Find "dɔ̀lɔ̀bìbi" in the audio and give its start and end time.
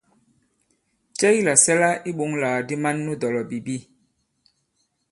3.21-3.75